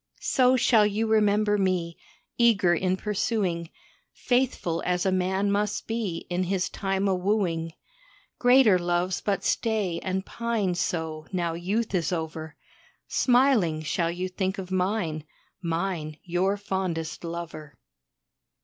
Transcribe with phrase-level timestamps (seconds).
[0.19, 1.95] So shall you remember me,
[2.35, 3.69] eager in pursuing,
[4.11, 7.73] Faithful as a man must be in his time o' wooing.
[8.39, 12.55] Greater loves but stay and pine so, now youth is over,
[13.07, 15.23] Smiling shall you think of mine
[15.61, 17.77] mine, your fondest lover.